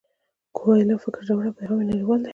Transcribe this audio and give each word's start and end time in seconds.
د 0.49 0.53
کویلیو 0.57 1.03
فکر 1.03 1.21
ژور 1.27 1.43
او 1.47 1.57
پیغام 1.59 1.77
یې 1.81 1.87
نړیوال 1.91 2.19
دی. 2.21 2.29